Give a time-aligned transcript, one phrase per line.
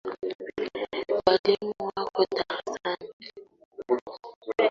[1.25, 3.29] Walimu wako darasani.